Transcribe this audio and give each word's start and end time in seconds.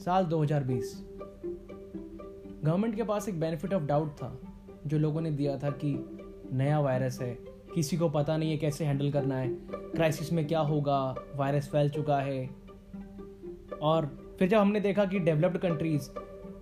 साल 0.00 0.24
2020 0.24 1.06
गवर्नमेंट 2.64 2.96
के 2.96 3.02
पास 3.02 3.28
एक 3.28 3.40
बेनिफिट 3.40 3.74
ऑफ़ 3.74 3.82
डाउट 3.82 4.12
था, 4.12 4.40
जो 4.86 4.98
लोगों 4.98 5.20
ने 5.20 5.30
दिया 5.30 5.58
था 5.58 5.70
कि 5.70 6.18
नया 6.52 6.80
वायरस 6.80 7.20
है, 7.20 7.38
किसी 7.74 7.96
को 7.96 8.08
पता 8.08 8.36
नहीं 8.36 8.50
है 8.50 8.56
कैसे 8.56 8.84
हैंडल 8.84 9.10
करना 9.10 9.36
है, 9.36 9.48
क्राइसिस 9.74 10.32
में 10.32 10.46
क्या 10.46 10.60
होगा, 10.60 11.14
वायरस 11.36 11.68
फैल 11.68 11.90
चुका 11.90 12.16
है। 12.16 12.50
और 13.82 14.06
फिर 14.38 14.48
जब 14.48 14.58
हमने 14.58 14.80
देखा 14.80 15.04
कि 15.04 15.18
डेवलप्ड 15.18 15.58
कंट्रीज़ 15.58 16.10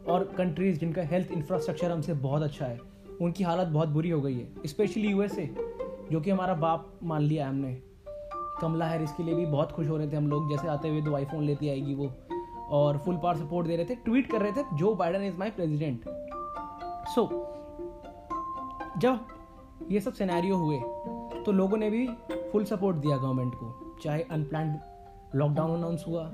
और 0.09 0.35
कंट्रीज़ 0.39 0.79
जिनका 0.79 1.03
हेल्थ 1.03 1.33
इंफ्रास्ट्रक्चर 1.33 1.91
हमसे 1.91 2.15
बहुत 2.15 2.43
अच्छा 2.43 2.67
है, 2.67 2.81
उनकी 3.21 3.45
हालत 3.45 3.69
बहुत 3.69 3.89
बुरी 3.89 4.11
हो 4.11 4.21
गई 4.21 4.35
है, 4.35 4.55
स्पेशली 4.67 5.09
यूएसए, 5.09 5.51
जो 6.13 6.21
कि 6.21 6.31
हमारा 6.31 6.55
बाप 6.55 7.01
मान 7.03 7.23
लिया 7.23 7.45
है 7.45 7.51
हमने। 7.51 7.83
कमला 8.61 8.87
हैरिस 8.87 9.13
के 9.13 9.23
लिए 9.23 9.35
भी 9.35 9.47
बहुत 9.47 9.73
खुश 9.73 9.89
हो 9.89 9.97
रहे 9.97 10.13
थे 10.13 10.17
हम 10.17 10.29
लोग, 10.29 10.51
जैसे 10.51 10.69
आते 10.69 10.89
हुए 10.89 11.01
दो 11.01 11.15
आईफोन 11.15 11.45
लेती 11.45 11.69
आएगी 11.69 11.95
वो। 11.95 12.13
और 12.71 12.99
फुल 12.99 13.17
पावर 13.17 13.37
सपोर्ट 13.37 13.67
दे 13.67 13.77
रहे 13.77 13.87
थे 13.87 13.95
ट्वीट 13.95 14.31
कर 14.31 14.43
रहे 14.43 14.53
थे 14.53 14.65
जो 14.75 14.95
Biden 14.95 15.23
is 15.23 15.37
my 15.37 15.51
president 15.51 16.05
so 17.09 17.27
जब 18.99 19.27
ये 19.91 20.01
सब 20.01 20.13
सिनेरियो 20.13 20.57
हुए 20.57 20.79
तो 21.45 21.53
लोगों 21.53 21.77
ने 21.77 21.91
भी 21.91 22.07
फुल 22.53 22.65
सपोर्ट 22.65 22.97
दिया 22.97 23.17
गवर्नमेंट 23.17 23.55
को। 23.55 23.97
चाहे 24.03 24.23
अनप्लान 24.23 24.81
लॉकडाउन 25.35 25.79
अनाउंस 25.79 26.05
हुआ 26.09 26.33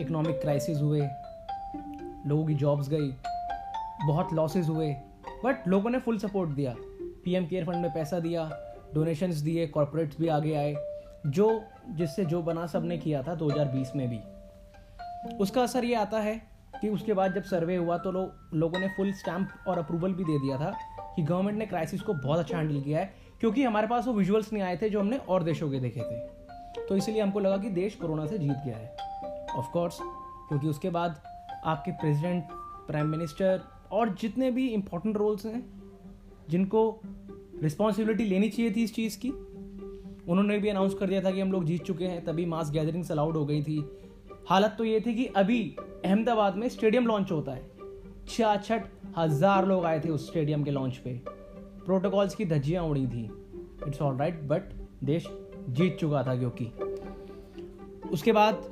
इकोनॉमिक 0.00 0.40
क्राइसिस 0.40 0.80
हुए, 0.82 1.00
लोगों 2.26 2.46
की 2.46 2.54
जॉब्स 2.54 2.88
गई, 2.88 3.10
बहुत 4.06 4.32
लॉसेस 4.32 4.68
हुए 4.68 4.92
बट 5.44 5.68
लोगों 5.68 5.90
ने 5.90 5.98
फुल 5.98 6.18
सपोर्ट 6.18 6.50
दिया। 6.50 6.74
पीएम 7.24 7.46
केयर 7.46 7.64
फंड 7.64 7.76
में 7.76 7.90
पैसा 7.90 8.20
दिया 8.20 8.50
डोनेशंस 8.94 9.34
दिए 9.34 9.66
कॉरपोरेट्स 9.66 10.20
भी 10.20 10.28
आगे 10.28 10.54
आए। 10.54 10.74
जो, 11.26 11.62
जिससे 11.90 12.24
जो 12.24 12.42
बना 12.42 12.66
सबने 12.66 12.98
किया 12.98 13.22
था 13.22 13.34
2020 13.34 13.92
में 13.96 14.08
भी। 14.08 14.20
उसका 15.40 15.62
असर 15.62 15.84
ये 15.84 15.94
आता 15.94 16.20
है 16.20 16.42
कि 16.80 16.88
उसके 16.88 17.12
बाद 17.12 17.34
जब 17.34 17.42
सर्वे 17.42 17.76
हुआ 17.76 17.98
तो 17.98 18.10
लो, 18.10 18.32
लोगों 18.54 18.78
ने 18.78 18.88
फुल 18.88 19.12
स्टैम्प 19.12 19.48
और 19.68 19.78
अप्रूवल 19.78 20.12
भी 20.12 20.24
दे 20.24 20.38
दिया 20.38 20.56
था 20.58 20.72
कि 21.16 21.22
गवर्नमेंट 21.22 21.58
ने 21.58 21.66
क्राइसिस 21.66 22.00
को 22.00 22.14
बहुत 22.14 22.38
अच्छा 22.38 22.58
हैंडल 22.58 22.80
किया 22.80 22.98
है 22.98 23.14
क्योंकि 23.40 23.62
हमारे 23.62 23.86
पास 23.86 24.06
वो 24.06 24.12
विजुअल्स 24.12 24.52
नहीं 24.52 24.62
आए 24.62 24.76
थे 24.76 24.90
जो 24.90 25.00
हमने 25.00 25.16
और 25.16 25.42
देशों 25.42 25.70
के 25.70 25.80
देखे 25.80 26.00
थे। 26.00 26.18
तो 26.86 26.96
इसीलिए 26.96 27.22
हमको 27.22 27.40
लगा 27.40 27.56
कि 27.56 27.70
देश 27.70 27.94
कोरोना 27.94 28.26
से 28.26 28.38
जीत 28.38 28.56
गया 28.66 28.76
है। 28.76 28.96
ऑफ़ 29.56 29.66
कोर्स 29.72 29.98
क्योंकि 30.48 30.66
उसके 30.66 30.90
बाद 30.90 31.22
आपके 31.64 31.90
प्रेसिडेंट 31.90 32.44
प्राइम 32.86 33.06
मिनिस्टर 33.06 33.60
और 33.92 34.08
जितने 34.08 34.50
भी 34.50 34.68
इंपॉर्टेंट 34.68 35.16
रोल्स 35.16 35.46
हैं 35.46 35.64
जिनको 36.48 37.00
रिस्पॉन्सिबिलिटी 37.62 38.24
लेनी 38.24 38.48
चाहिए 38.48 38.70
थी 38.70 38.84
इस 38.84 38.94
चीज़ 38.94 39.18
की 39.18 39.30
उन्होंने 40.28 40.58
भी 40.58 40.68
अनाउंस 40.68 40.94
कर 40.94 41.06
दिया 41.06 41.20
था 41.24 41.30
कि 41.30 41.40
हम 41.40 41.52
लोग 41.52 41.64
जीत 41.64 41.82
चुके 41.82 42.04
हैं 42.04 42.24
तभी 42.24 42.46
मास 42.46 42.70
गैदरिंग्स 42.70 43.12
अलाउड 43.12 43.36
हो 43.36 43.46
गई 43.46 43.62
थी 43.62 43.78
हालत 44.50 44.74
तो 44.78 44.84
ये 44.84 45.00
थी 45.00 45.14
कि 45.14 45.24
अभी 45.36 45.60
अहमदाबाद 46.04 46.56
में 46.56 46.68
स्टेडियम 46.68 47.06
लॉन्च 47.06 47.30
होता 47.32 47.52
है। 47.52 47.62
छियासठ 48.28 48.82
हज़ार 49.16 49.66
लोग 49.66 49.84
आए 49.84 50.00
थे 50.00 50.08
उस 50.08 50.26
स्टेडियम 50.28 50.64
के 50.64 50.70
लॉन्च 50.70 50.96
पे। 50.96 51.14
प्रोटोकॉल्स 51.86 52.34
की 52.34 52.44
धज्जियाँ 52.44 52.84
उड़ी 52.84 53.06
थी। 53.06 53.24
इट्स 53.88 54.02
ऑल 54.02 54.16
राइट 54.16 54.40
बट 54.42 54.72
देश 55.04 55.26
जीत 55.68 55.96
चुका 56.00 56.22
था 56.22 56.36
क्योंकि। 56.36 56.64
उसके 58.12 58.32
बाद 58.32 58.62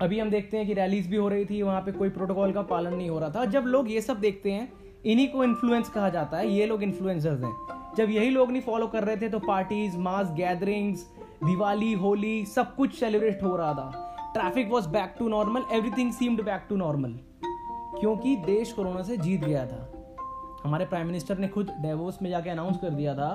अभी 0.00 0.18
हम 0.18 0.30
देखते 0.30 0.56
हैं 0.56 0.66
कि 0.66 0.74
रैलीज 0.74 1.06
भी 1.06 1.16
हो 1.16 1.28
रही 1.28 1.44
थी, 1.44 1.62
वहाँ 1.62 1.80
पे 1.80 1.92
कोई 1.92 2.08
प्रोटोकॉल 2.08 2.52
का 2.52 2.62
पालन 2.62 2.94
नहीं 2.94 3.10
हो 3.10 3.18
रहा 3.18 3.30
था। 3.30 3.44
जब 3.44 3.64
लोग 3.66 3.90
ये 3.90 4.00
सब 4.00 4.20
देखते 4.20 4.52
हैं, 4.52 4.72
इन्हीं 5.04 5.28
को 5.28 5.44
इन्फ्लुएंस 5.44 5.88
कहा 5.88 6.08
जाता 6.08 6.38
है, 6.38 6.48
ये 6.48 6.66
लोग 6.66 6.82
इन्फ्लुएंसर्स 6.82 7.42
हैं। 7.42 7.94
जब 7.96 8.10
यही 8.10 8.30
लोग 8.30 8.50
नहीं 8.50 8.62
फॉलो 8.62 8.86
कर 8.86 9.04
रहे 9.04 9.16
थे 9.16 9.28
तो 9.28 9.38
parties 9.38 9.98
mass 9.98 10.32
gatherings 10.32 11.06
Diwali, 11.44 11.92
Holi, 11.92 12.44
सब 12.46 12.74
कुछ 12.76 12.94
सेलिब्रेट 12.94 13.42
हो 13.42 13.56
रहा 13.56 13.72
था। 13.74 14.02
Traffic 14.36 14.68
was 14.70 14.88
back 14.88 15.14
to 15.18 15.28
normal 15.28 15.62
everything 15.72 16.12
seemed 16.12 16.42
back 16.44 16.64
to 16.68 16.76
normal 16.76 17.12
क्योंकि 18.00 18.34
देश 18.36 18.72
कोरोना 18.72 19.02
से 19.02 19.16
जीत 19.16 19.44
गया 19.44 19.64
था। 19.66 19.78
हमारे 20.64 20.84
प्राइम 20.86 21.06
मिनिस्टर 21.06 21.38
ने 21.38 21.48
खुद 21.48 21.70
डेवोस 21.80 22.18
में 22.22 22.28
जाके 22.30 22.50
अनाउंस 22.50 22.78
कर 22.78 22.90
दिया 22.90 23.14
था 23.14 23.30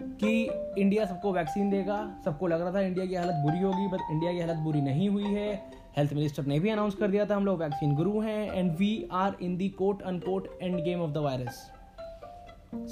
कि 0.00 0.30
इंडिया 0.78 1.04
सबको 1.06 1.32
वैक्सीन 1.32 1.70
देगा। 1.70 1.98
सबको 2.24 2.46
लग 2.46 2.60
रहा 2.60 2.72
था 2.74 2.80
इंडिया 2.80 3.06
की 3.06 3.14
हालत 3.14 3.34
बुरी 3.44 3.60
होगी 3.60 3.86
बट 3.88 4.00
इंडिया 4.10 4.32
की 4.32 4.40
हालत 4.40 4.56
बुरी 4.58 4.80
नहीं 4.80 5.08
हुई 5.08 5.24
है। 5.24 5.52
हेल्थ 5.96 6.12
मिनिस्टर 6.12 6.44
ने 6.44 6.58
भी 6.60 6.70
अनाउंस 6.70 6.94
कर 6.94 7.10
दिया 7.10 7.26
था, 7.26 7.36
हम 7.36 7.44
लोग 7.46 7.58
वैक्सीन 7.62 7.94
गुरु 7.94 8.20
हैं 8.20 8.52
and 8.52 8.72
we 8.76 9.08
are 9.12 9.36
in 9.42 9.56
the 9.56 9.68
quote 9.78 10.02
unquote 10.02 10.48
end 10.62 10.80
game 10.84 11.00
of 11.00 11.10
the 11.10 11.16
virus 11.18 11.54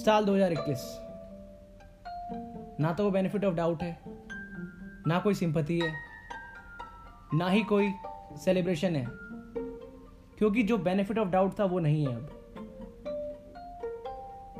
साल 0.04 0.25
2021 0.25 0.84
ना 2.80 2.92
तो 2.92 3.04
वो 3.04 3.10
बेनिफिट 3.10 3.44
ऑफ़ 3.44 3.54
डाउट 3.54 3.82
है, 3.82 3.97
ना 5.06 5.19
कोई 5.19 5.34
सिंपति 5.34 5.78
है। 5.78 6.07
ना 7.34 7.49
ही 7.49 7.62
कोई 7.62 7.93
सेलिब्रेशन 8.37 8.97
है। 8.97 9.09
क्योंकि 10.39 10.62
जो 10.62 10.78
बेनिफिट 10.78 11.19
ऑफ़ 11.19 11.28
डाउट 11.28 11.61
था 11.61 11.65
वो 11.65 11.78
नहीं 11.78 12.06
है 12.06 12.16
अब। 12.16 12.34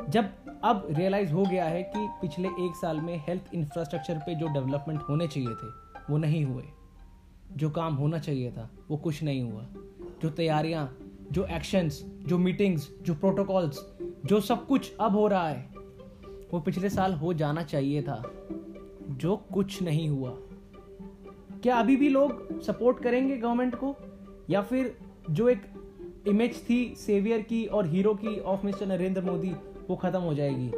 जब 0.09 0.31
अब 0.65 0.87
रियलाइज़ 0.91 1.33
हो 1.33 1.43
गया 1.43 1.65
है 1.65 1.83
कि 1.83 2.09
पिछले 2.23 2.49
एक 2.49 2.73
साल 2.77 3.01
में 3.01 3.25
हेल्थ 3.29 3.43
इंफ्रास्ट्रक्चर 3.55 4.19
पे 4.19 4.35
जो 4.35 4.49
डेवलपमेंट 4.49 5.01
होने 5.01 5.29
चाहिए 5.29 5.49
थे, 5.49 5.67
वो 6.11 6.19
नहीं 6.19 6.45
हुए। 6.45 6.65
जो 7.53 7.71
काम 7.71 7.95
होना 7.95 8.19
चाहिए 8.19 8.53
था, 8.53 8.71
वो 8.91 8.97
कुछ 8.97 9.23
नहीं 9.23 9.43
हुआ। 9.43 9.67
जो 10.23 10.31
तैयारियाँ, 10.31 10.99
जो 11.33 11.45
एक्शंस 11.45 12.05
जो 12.27 12.39
मीटिंग्स 12.39 12.99
जो 13.03 13.15
प्रोटोकॉल्स 13.15 13.93
जो 14.27 14.41
सब 14.41 14.67
कुछ 14.67 14.93
अब 15.01 15.13
हो 15.13 15.29
रहा 15.29 15.49
है, 15.49 15.71
वो 16.53 16.61
पिछले 16.61 16.91
साल 16.91 17.15
हो 17.15 17.35
जाना 17.35 17.63
चाहिए 17.63 18.03
था। 18.03 18.23
जो 19.11 19.37
कुछ 19.37 19.83
नहीं 19.83 20.09
हुआ। 20.09 20.39
क्या 21.63 21.77
अभी 21.77 21.97
भी 21.97 22.09
लोग 22.09 22.61
सपोर्ट 22.63 22.99
करेंगे 23.03 23.37
गवर्नमेंट 23.37 23.75
को? 23.75 23.95
या 24.51 24.61
फिर 24.63 24.97
जो 25.31 25.49
एक 25.49 25.63
इमेज 26.29 26.63
थी 26.69 26.95
सेवियर 26.99 27.43
की 27.43 27.65
और 27.67 27.87
हीरो 27.87 28.15
की 28.15 28.39
ऑफ़ 28.41 28.67
मिस्टर 28.67 28.87
नरेंद्र 28.87 29.23
मोदी 29.23 29.51
वो 29.89 29.97
खत्म 29.97 30.21
हो 30.21 30.35
जाएगी? 30.35 30.71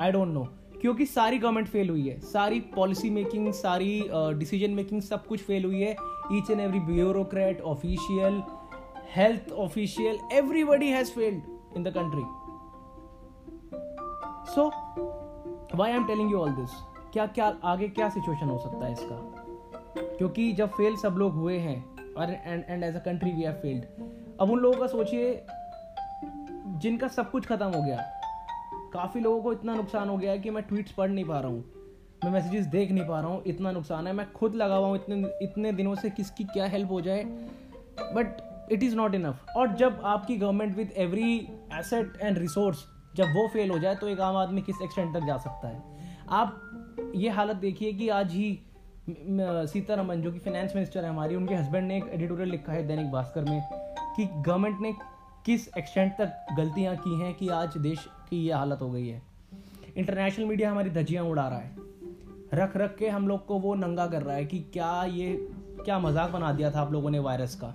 आई 0.00 0.12
डोंट 0.12 0.28
नो 0.28 0.46
क्योंकि 0.80 1.06
सारी 1.06 1.38
गवर्नमेंट 1.38 1.68
फेल 1.68 1.90
हुई 1.90 2.08
है. 2.08 2.18
सारी 2.20 2.60
पॉलिसी 2.74 3.10
मेकिंग 3.10 3.52
सारी 3.52 4.02
डिसीज़न 4.10 4.70
uh, 4.70 4.76
मेकिंग 4.76 5.02
सब 5.02 5.26
कुछ 5.26 5.40
फेल 5.40 5.64
हुई 5.64 5.80
है. 5.80 5.96
Each 6.32 6.50
and 6.50 6.60
every 6.60 6.80
bureaucrat 6.80 7.60
official 7.60 8.42
health 9.16 9.52
official 9.52 10.18
everybody 10.32 10.88
has 10.88 11.10
failed 11.10 11.76
in 11.76 11.82
the 11.82 11.92
country 11.96 12.22
so 14.54 14.68
why 15.76 15.90
I 15.90 15.96
am 15.96 16.06
telling 16.06 16.32
you 16.32 16.38
all 16.38 16.52
this 16.52 16.70
क्या 17.12 17.26
क्या 17.26 17.56
आगे 17.64 17.88
क्या 17.88 18.08
सिचुएशन 18.08 18.48
हो 18.48 18.58
सकता 18.58 18.86
है 18.86 18.92
इसका? 18.92 19.45
क्योंकि 19.98 20.52
जब 20.52 20.70
फेल 20.70 20.96
सब 20.96 21.14
लोग 21.18 21.32
हुए 21.32 21.58
हैं, 21.58 21.78
और 22.14 22.30
and 22.30 22.64
and 22.68 22.84
as 22.84 22.96
a 22.96 22.98
country 22.98 23.32
we 23.32 23.42
have 23.42 23.52
failed 23.52 23.84
अब 24.40 24.50
उन 24.50 24.58
लोगों 24.58 24.78
का 24.78 24.86
सोचिए, 24.86 25.32
जिनका 26.80 27.08
सब 27.08 27.30
कुछ 27.30 27.46
खत्म 27.46 27.66
हो 27.66 27.82
गया, 27.82 27.96
काफ़ी 28.92 29.20
लोगों 29.20 29.42
को 29.42 29.52
इतना 29.52 29.74
नुकसान 29.74 30.08
हो 30.08 30.16
गया 30.16 30.32
है 30.32 30.38
कि 30.38 30.50
मैं 30.50 30.62
ट्वीट्स 30.62 30.92
पढ़ 30.92 31.10
नहीं 31.10 31.24
पा 31.24 31.40
रहा 31.40 31.50
हूँ, 31.50 31.64
मैं 32.24 32.30
मैसेजेस 32.30 32.66
देख 32.66 32.90
नहीं 32.90 33.06
पा 33.08 33.20
रहा 33.20 33.30
हूँ, 33.30 33.42
इतना 33.46 33.72
नुकसान 33.72 34.06
है, 34.06 34.12
मैं 34.12 34.32
खुद 34.32 34.54
लगा 34.54 34.74
हुआ 34.74 34.88
हूँ 34.88 34.96
इतने 34.96 35.30
इतने 35.42 35.72
दिनों 35.72 35.94
से 35.94 36.10
किसकी 36.10 36.44
क्या 36.44 36.66
हेल्प 36.66 36.90
हो 36.90 37.00
जाए 37.00 37.24
but 38.14 38.68
it 38.72 38.82
is 38.82 38.96
not 38.96 39.14
enough 39.14 39.56
और 39.56 39.72
जब 39.72 40.00
आपकी 40.04 40.36
government 40.36 40.76
with 40.76 40.92
every 40.96 41.36
asset 41.74 42.18
and 42.20 42.38
resource 42.38 42.84
जब 43.16 43.24
वो 43.24 43.46
फेल 43.48 43.70
हो 43.70 43.78
जाए 43.78 43.94
तो 43.94 44.08
एक 44.08 44.20
आम 44.20 44.36
आदमी 44.36 44.62
किस 44.62 44.82
एक्सटेंट 44.82 45.14
तक 45.14 45.26
जा 45.26 45.36
सकता 45.36 45.68
है? 45.68 45.82
आप 46.28 47.12
ये 47.14 47.28
हालत 47.28 47.56
देखिए 47.56 47.92
कि 47.92 48.08
आज 48.08 48.32
ही 48.32 48.58
सीतारमन, 49.08 50.20
जो 50.22 50.30
कि 50.32 50.38
फाइनेंस 50.38 50.72
मिनिस्टर 50.74 51.04
है 51.04 51.10
हमारी, 51.10 51.34
उनके 51.36 51.54
हस्बैंड 51.54 51.86
ने 51.88 51.96
एक 51.96 52.08
एडिटोरियल 52.14 52.50
लिखा 52.50 52.72
है 52.72 52.86
दैनिक 52.86 53.10
भास्कर 53.10 53.44
में 53.44 53.60
कि 54.16 54.24
गवर्नमेंट 54.26 54.80
ने 54.80 54.92
किस 55.46 55.68
एक्सटेंट 55.78 56.12
तक 56.12 56.54
गलतियाँ 56.56 56.96
की 56.96 57.18
हैं 57.20 57.34
कि 57.34 57.48
आज 57.50 57.76
देश 57.78 58.06
की 58.30 58.44
ये 58.44 58.52
हालत 58.52 58.78
हो 58.82 58.90
गई 58.90 59.06
है। 59.08 59.22
इंटरनेशनल 59.96 60.46
मीडिया 60.46 60.70
हमारी 60.70 60.90
धज्जियाँ 60.90 61.24
उड़ा 61.24 61.46
रहा 61.48 61.58
है। 61.58 61.74
रख 62.54 62.76
रख 62.76 62.96
के 62.96 63.08
हम 63.08 63.28
लोग 63.28 63.46
को 63.46 63.58
वो 63.58 63.74
नंगा 63.74 64.06
कर 64.06 64.22
रहा 64.22 64.36
है 64.36 64.44
कि 64.44 64.58
क्या 64.72 65.04
ये, 65.04 65.48
क्या 65.84 65.98
मज़ाक 65.98 66.30
बना 66.30 66.52
दिया 66.52 66.70
था 66.70 66.80
आप 66.80 66.92
लोगों 66.92 67.10
ने 67.10 67.18
वायरस 67.18 67.54
का। 67.54 67.74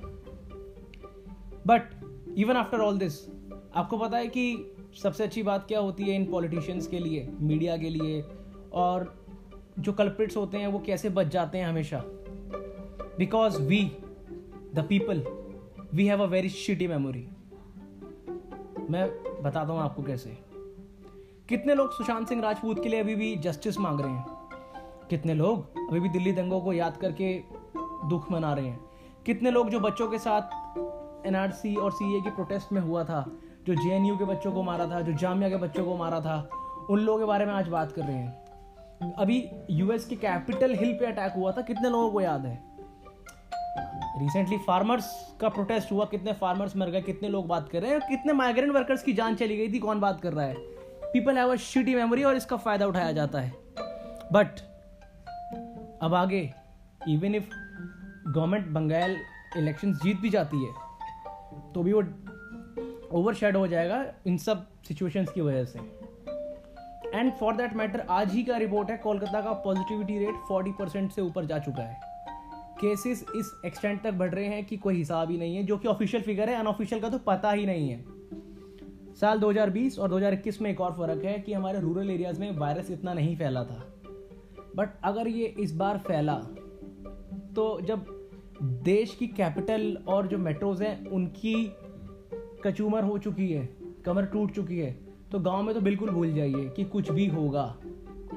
But 1.68 1.89
even 2.38 2.56
after 2.56 2.80
all 2.80 2.98
this 2.98 3.19
आपको 3.75 3.98
पता 3.98 4.18
है 4.18 4.27
कि 4.27 4.75
सबसे 5.01 5.24
अच्छी 5.24 5.44
बात 5.44 5.66
क्या 5.68 5.80
होती 5.80 6.04
है 6.04 6.16
इन 6.16 6.25
पॉलिटिशियंस 6.31 6.88
के 6.88 7.00
लिए 7.00 7.27
मीडिया 7.42 7.77
के 7.77 7.89
लिए, 7.89 8.22
और 8.74 9.21
जो 9.80 9.94
कल्प्रिट्स 9.94 10.38
होते 10.38 10.58
हैं, 10.58 10.68
वो 10.68 10.80
कैसे 10.80 11.10
बच 11.10 11.28
जाते 11.28 11.58
हैं 11.58 11.66
हमेशा? 11.66 12.04
Because 13.18 13.62
we 13.62 13.98
the 14.76 14.86
people 14.90 15.24
we 15.94 16.06
have 16.06 16.24
a 16.24 16.26
very 16.26 16.50
shitty 16.50 16.88
memory 16.88 17.30
मैं 18.90 19.10
बताता 19.44 19.74
हूँ 19.74 19.82
आपको 19.82 20.04
कैसे। 20.04 20.38
कितने 21.50 21.76
लोग 21.76 21.92
सुशांत 21.92 22.28
सिंह 22.28 22.42
राजपूत 22.42 22.84
के 22.84 22.90
लिए 22.90 23.00
अभी 23.00 23.16
भी 23.16 23.36
जस्टिस 23.36 23.80
मांग 23.80 24.02
रहे 24.02 24.12
हैं? 24.12 24.26
कितने 25.10 25.34
लोग 25.34 25.78
अभी 25.90 26.00
भी 26.00 26.10
दिल्ली 26.10 26.32
दंगों 26.32 26.62
को 26.62 26.74
याद 26.74 26.98
करके 26.98 27.44
दुख 28.10 28.32
मना 28.32 28.54
रहे 28.54 28.68
हैं? 28.68 28.80
कितने 29.26 29.52
लोग 29.52 29.70
जो 29.70 29.80
बच्चों 29.80 30.08
के 30.08 30.18
साथ 30.20 30.42
एनआरसी 31.28 31.76
और 31.76 31.92
सीए 31.92 32.22
के 32.22 32.30
प्रोटेस्ट 32.30 32.72
में 32.72 32.82
हुआ 32.82 33.04
था, 33.04 33.32
जो 33.68 33.76
जेएनयू 33.76 34.18
के 34.18 34.26
बच्चों 34.26 34.52
को 34.52 34.64
मारा 34.64 34.88
था, 34.88 35.02
जो 35.02 35.14
जामिया 35.14 35.50
के 35.50 35.58
बच्चों 35.58 35.86
को 35.86 35.98
मारा 35.98 36.22
था, 36.22 36.50
उन 36.90 37.00
लोगों 37.00 37.20
के 37.20 37.26
बारे 37.26 37.46
में 37.46 37.54
आज 37.54 37.68
बात 37.68 37.92
कर 37.92 38.02
रहे 38.02 38.18
हैं। 38.18 38.41
अभी 39.01 39.50
यूएस 39.69 40.06
के 40.06 40.15
कैपिटल 40.15 40.74
हिल 40.75 40.94
पे 40.94 41.06
अटैक 41.06 41.33
हुआ 41.33 41.51
था, 41.51 41.62
कितने 41.62 41.89
लोगों 41.89 42.12
को 42.12 42.21
याद 42.21 42.45
है? 42.45 42.59
रिसेंटली 44.19 44.57
फार्मर्स 44.57 45.06
का 45.42 45.50
प्रोटेस्ट 45.50 45.92
हुआ, 45.92 46.06
कितने 46.06 46.33
फार्मर्स 46.33 46.75
मर 46.77 46.89
गए, 46.89 47.01
कितने 47.01 47.30
लोग 47.30 47.48
बात 47.48 47.69
कर 47.69 47.81
रहे 47.81 47.92
हैं 47.92 48.00
कितने 48.01 48.33
माइग्रेंट 48.33 48.74
वर्कर्स 48.74 49.03
की 49.03 49.13
जान 49.13 49.36
चली 49.36 49.57
गई 49.57 49.71
थी, 49.74 49.80
कौन 49.80 50.00
बात 50.00 50.21
कर 50.21 50.33
रहा 50.33 50.45
है? 50.45 50.56
People 51.13 51.38
have 51.38 51.51
a 51.51 51.56
shitty 51.56 51.95
memory 51.95 52.24
और 52.24 52.36
इसका 52.36 52.57
फ़ायदा 52.57 52.88
उठाया 52.88 53.12
जाता 53.12 53.39
है। 53.39 53.53
बट 54.33 54.59
अब 56.01 56.13
आगे 56.13 56.42
even 57.09 57.36
if 57.36 57.50
government 58.27 58.68
Bengal 58.68 59.18
election 59.57 59.94
जीत 59.94 60.19
भी 60.19 60.30
जाती 60.30 60.63
है 60.65 60.71
तो 61.74 61.83
भी 61.83 61.94
वो 61.94 62.03
ओवर 63.12 63.56
हो 63.56 63.68
जाएगा 63.68 64.03
इन 64.27 64.38
सब 64.38 64.68
सिचुएशंस 64.88 65.30
की 65.30 65.42
वजह 65.42 65.65
से। 65.65 65.80
एंड 67.13 67.31
फॉर 67.34 67.56
दैट 67.56 67.74
मैटर 67.74 68.00
आज 68.10 68.34
ही 68.34 68.44
का 68.44 68.58
रिपोर्ट 68.58 68.90
है, 68.90 68.98
कोलकाता 68.98 69.42
का 69.42 69.52
पॉजिटिविटी 69.52 70.18
रेट 70.18 70.36
40 70.48 70.74
परसेंट 70.80 71.12
से 71.12 71.22
ऊपर 71.22 71.46
जा 71.46 71.60
चुका 71.60 71.84
है। 71.84 72.00
केसेस 72.81 73.25
इस 73.36 73.52
एक्सटेंट 73.66 74.02
तक 74.02 74.12
बढ़ 74.12 74.34
रहे 74.34 74.46
हैं 74.46 74.66
कि 74.66 74.78
कोई 74.78 74.96
हिसाब 74.96 75.31
ही 75.31 75.38
नहीं 75.38 75.56
है, 75.56 75.63
जो 75.63 75.78
कि 75.78 75.88
ऑफिशियल 75.88 76.24
फिगर 76.24 76.50
है 76.50 76.56
अनऑफिशियल 76.56 77.02
का 77.02 77.10
तो 77.10 77.18
पता 77.18 77.52
ही 77.52 77.66
नहीं 77.66 77.90
है। 77.90 78.04
साल 79.16 79.40
2020 79.40 80.00
और 80.00 80.10
2021 80.10 80.62
में 80.62 80.69
एक 80.72 80.81
और 80.81 80.92
फ़र्क 80.92 81.25
है 81.25 81.40
कि 81.40 81.54
हमारे 81.54 81.80
रूरल 81.80 82.10
एरियाज़ 82.10 82.40
में 82.40 82.58
वायरस 82.58 82.92
इतना 82.92 83.13
नहीं 83.13 83.36
फैला 83.38 83.63
था। 83.63 83.86
बट 84.75 84.90
अगर 85.04 85.28
ये 85.28 85.46
इस 85.60 85.75
बार 85.75 85.98
फैला 85.98 86.36
तो 87.56 87.80
जब 87.81 88.06
देश 88.63 89.16
की 89.16 89.28
कैपिटल 89.28 89.98
और 90.08 90.28
जो 90.28 90.38
मेट्रोज 90.38 90.81
हैं, 90.81 91.06
उनकी 91.08 91.74
कचूमर 92.63 93.04
हो 93.04 93.18
चुकी 93.18 93.52
है, 93.52 93.69
कमर 94.06 94.25
टूट 94.25 94.52
चुकी 94.52 94.80
है 94.80 95.11
तो 95.31 95.39
गाँव 95.39 95.63
में 95.63 95.75
तो 95.75 95.81
बिल्कुल 95.81 96.10
भूल 96.10 96.33
जाइए 96.33 96.69
कि 96.69 96.83
कुछ 96.83 97.12
भी 97.12 97.28
होगा। 97.28 97.75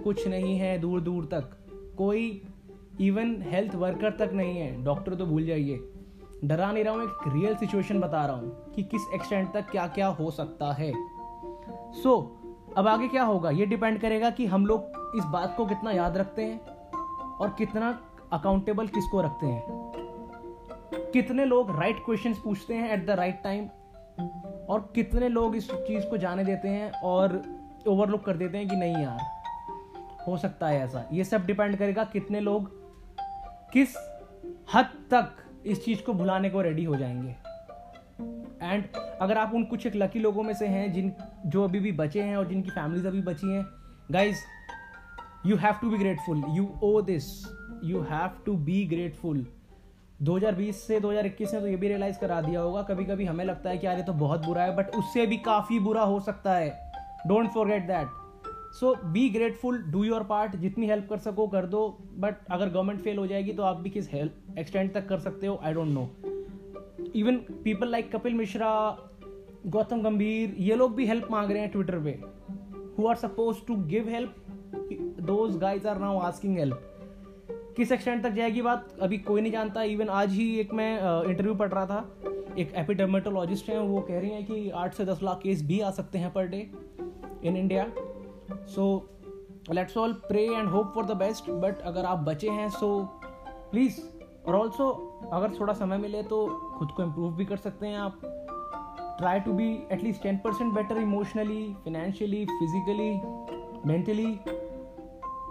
कुछ 0.05 0.29
नहीं 0.29 0.57
है 0.57 0.79
दूर 0.79 1.01
दूर 1.01 1.25
तक। 1.25 1.51
कोई 1.99 2.43
इवन 3.01 3.43
हेल्थ 3.43 3.75
वर्कर 3.75 4.11
तक 4.11 4.31
नहीं 4.33 4.59
है। 4.59 4.85
डॉक्टर 4.85 5.15
तो 5.15 5.27
भूल 5.27 5.47
जाइए। 5.47 5.91
डरा 6.45 6.73
नहीं 6.73 6.85
रहा 6.85 6.95
हूँ 6.95 7.03
एक 7.03 7.29
रियल 7.29 7.57
सिचुएशन 7.57 8.01
बता 8.01 8.27
रहा 8.27 8.37
हूँ 8.37 8.73
कि 8.75 8.83
किस 8.83 9.03
एक्सटेंट 9.15 9.53
तक 9.53 9.71
क्या 9.71 9.87
क्या 9.87 10.07
हो 10.07 10.31
सकता 10.31 10.73
है। 10.73 10.93
सो 12.03 12.39
so, 12.39 12.75
अब 12.77 12.89
आगे 12.89 13.09
क्या 13.09 13.25
होगा? 13.25 13.51
ये 13.51 13.67
डिपेंड 13.67 14.01
करेगा 14.01 14.31
कि 14.31 14.47
हम 14.47 14.67
लोग 14.67 15.13
इस 15.17 15.25
बात 15.25 15.55
को 15.57 15.67
कितना 15.67 15.91
याद 15.91 16.17
रखते 16.17 16.43
हैं 16.43 16.61
और 17.41 17.55
कितना 17.59 17.99
अकाउंटेबल 18.33 18.87
किसको 18.87 19.21
रखते 19.21 19.47
हैं। 19.47 19.65
कितने 21.13 21.45
लोग 21.45 21.71
राइट 21.71 21.97
क्वेश्चंस 21.97 22.39
पूछते 22.39 22.75
हैं 22.75 22.91
एट 22.91 23.07
द 23.07 23.11
राइट 23.11 23.41
टाइम 23.45 23.65
और 24.21 24.93
कितने 24.95 25.29
लोग 25.29 25.57
इस 25.57 25.71
चीज़ 25.71 26.05
को 26.05 26.17
जाने 26.17 26.45
देते 26.45 26.69
हैं 26.69 26.91
और 26.93 27.43
ओवरलुक 27.89 28.25
कर 28.25 28.37
देते 28.37 28.59
हैं 28.59 28.69
कि 28.69 28.77
नहीं 28.77 28.97
यार, 28.97 29.19
हो 30.29 30.37
सकता 30.37 30.69
है 30.69 30.85
ऐसा। 30.85 31.09
ये 31.13 31.25
सब 31.25 31.47
डिपेंड 31.47 31.77
करेगा 31.77 32.05
कितने 32.05 32.41
लोग 32.41 32.71
किस 33.73 33.97
हद 34.75 34.85
तक 34.85 35.37
इस 35.67 35.85
चीज़ 35.85 36.03
को 36.03 36.13
भुलाने 36.13 36.51
को 36.51 36.61
रेडी 36.61 36.85
हो 36.85 36.97
जाएँगे। 36.97 37.37
एंड 38.63 38.85
अगर 39.21 39.39
आप 39.39 39.55
उन 39.55 39.65
कुछ 39.65 39.87
एक 39.87 39.97
लकी 39.97 40.19
लोगों 40.19 40.43
में 40.43 40.55
से 40.55 40.67
हैं 40.67 40.93
जिन, 40.93 41.13
जो 41.47 41.65
अभी 41.65 41.81
भी 41.81 41.93
बचे 41.93 42.23
हैं 42.23 42.37
और 42.37 42.49
जिनकी 42.49 42.71
फैमिलीज़ 42.71 43.07
अभी 43.07 43.21
बची 43.21 43.55
हैं 43.55 43.67
guys 44.11 44.39
you 45.47 45.57
have 45.57 45.75
to 45.75 45.91
be 45.91 45.99
grateful 45.99 46.45
you 46.49 46.75
owe 46.83 47.01
this 47.03 47.25
you 47.85 48.01
have 48.01 48.31
to 48.47 48.57
be 48.57 48.85
grateful 48.87 49.47
2020 50.25 50.77
से 50.87 51.01
2021 51.01 51.55
ने 51.55 51.61
तो 51.61 51.67
ये 51.67 51.77
भी 51.77 51.89
रियलाइज़ 51.89 52.19
करा 52.19 52.41
दिया 52.41 52.61
होगा। 52.61 52.83
कभी 52.83 53.05
कभी 53.05 53.25
हमें 53.25 53.45
लगता 53.45 53.71
है 53.71 53.79
कि 53.79 53.87
यार 53.87 53.97
ये 53.97 54.03
तो 54.03 54.13
बहुत 54.19 54.45
बुरा 54.47 54.63
है 54.63 54.77
बट 54.77 54.95
उससे 54.97 55.27
भी 55.27 55.37
काफ़ी 55.47 55.79
बुरा 55.81 56.03
हो 56.03 56.21
सकता 56.21 56.55
है। 56.55 56.71
Don't 57.27 57.49
forget 57.51 57.87
that 57.87 58.23
so 58.75 58.95
be 59.13 59.29
grateful 59.31 59.83
do 59.89 60.05
your 60.05 60.23
part 60.25 60.57
जितनी 60.57 60.87
हेल्प 60.87 61.07
कर 61.11 61.19
सको 61.19 61.47
कर 61.47 61.67
दो 61.67 61.87
बट 62.19 62.47
अगर 62.51 62.69
गवर्नमेंट 62.69 63.01
फेल 63.01 63.19
हो 63.19 63.27
जाएगी 63.27 63.53
तो 63.53 63.63
आप 63.63 63.81
भी 63.81 63.91
किस 63.91 64.13
हेल्प 64.13 64.59
एक्सटेंड 64.59 64.93
तक 64.95 65.09
कर 65.09 65.19
सकते 65.19 65.47
हो? 65.47 65.59
I 65.63 65.73
don't 65.73 65.89
know 65.89 66.09
even 67.15 67.37
people 67.65 67.91
like 67.91 68.11
Kapil 68.13 68.35
Mishra 68.35 68.71
Gautam 69.67 70.03
Gambhir 70.03 70.55
ये 70.61 70.75
लोग 70.75 70.95
भी 70.95 71.07
हेल्प 71.07 71.29
मांग 71.31 71.51
रहे 71.51 71.61
हैं 71.61 71.71
ट्विटर 71.71 71.99
पे। 71.99 72.19
Who 72.99 73.07
are 73.07 73.17
suppose 73.17 73.67
to 73.67 73.77
give 73.87 74.09
help 74.09 74.35
those 75.23 75.57
guys 75.59 75.87
are 75.89 75.99
now 75.99 76.19
asking 76.23 76.59
help 76.59 76.91
किस 77.77 77.93
एक्सटेंट 77.93 78.23
तक 78.23 78.31
जाएगी 78.31 78.63
बात, 78.63 78.89
अभी 79.03 79.19
कोई 79.19 79.41
नहीं 79.41 79.53
जानता। 79.53 79.83
इवन 79.83 80.09
आज 80.09 80.33
ही 80.33 80.49
एक 80.61 80.73
मैं 80.75 80.93
इंटरव्यू 81.29 81.55
पढ़ 81.55 81.69
रहा 81.69 81.87
था। 81.87 82.55
एक 82.59 82.73
एपिडर्मेटोलॉजिस्ट 82.75 83.69
हैं, 83.69 83.79
वो 83.79 84.01
कह 84.01 84.19
रही 84.21 84.31
हैं 84.31 84.45
कि 84.45 84.71
आठ 84.71 84.95
से 84.95 85.05
दस 85.05 85.23
लाख 85.23 85.41
केस 85.43 85.63
भी 85.63 85.81
आ 85.81 85.91
सकते 85.91 86.19
हैं 86.19 86.33
per 86.33 86.47
day 86.47 86.59
in 87.45 87.57
India 87.57 87.87
so 88.67 88.87
let's 89.73 89.97
all 89.97 90.13
pray 90.29 90.45
and 90.47 90.69
hope 90.69 90.93
for 90.95 91.05
the 91.05 91.17
best 91.17 91.51
but 91.51 91.81
अगर 91.83 92.05
आप 92.05 92.19
बचे 92.19 92.51
हैं 92.51 92.69
सो 92.71 92.99
प्लीज़ 93.71 94.01
और 94.47 94.55
ऑल्सो 94.55 94.91
अगर 95.33 95.51
थोड़ा 95.61 95.73
समय 95.73 95.99
मिले 95.99 96.23
तो 96.23 96.47
खुद 96.79 96.91
को 96.91 97.03
इम्प्रूव 97.03 97.37
भी 97.37 97.45
कर 97.45 97.57
सकते 97.57 97.87
हैं 97.87 97.99
आप। 97.99 98.21
Try 99.19 99.41
to 99.41 99.53
be 99.53 99.67
at least 99.93 100.23
ten 100.23 100.37
percent 100.37 100.73
better 100.75 100.97
emotionally 100.97 101.63
financially 101.85 102.45
physically 102.47 103.11
mentally 103.87 104.39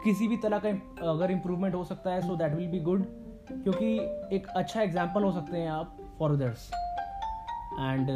किसी 0.03 0.27
भी 0.27 0.37
तरह 0.37 0.59
का, 0.59 0.69
अगर 1.11 1.31
इम्प्रूवमेंट 1.31 1.75
हो 1.75 1.83
सकता 1.83 2.11
है 2.11 2.21
so 2.21 2.35
that 2.35 2.53
will 2.53 2.67
be 2.67 2.79
good 2.79 3.05
क्योंकि 3.51 3.93
एक 4.35 4.47
अच्छा 4.47 4.81
एग्ज़ाम्पल 4.81 5.23
हो 5.23 5.31
सकते 5.31 5.57
हैं 5.57 5.69
आप 5.69 5.97
for 6.19 6.31
others 6.31 6.69
and 7.79 8.09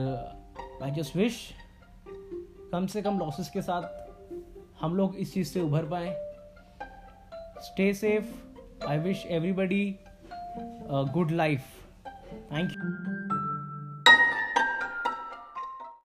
I 0.84 0.92
just 0.92 1.16
wish 1.16 1.40
कम 2.72 2.88
से 2.88 3.02
कम 3.02 3.20
लॉसेस 3.20 3.50
के 3.50 3.62
साथ 3.62 3.84
हम 4.82 4.96
लोग 4.96 5.16
इस 5.16 5.34
चीज़ 5.34 5.48
से 5.48 5.62
उभर 5.62 5.86
पाए. 5.86 6.16
Stay 7.62 7.94
safe 7.94 8.86
I 8.88 8.98
wish 8.98 9.26
everybody 9.26 10.00
good 11.14 11.32
life 11.32 11.62
thank 12.52 12.72
you 12.72 12.97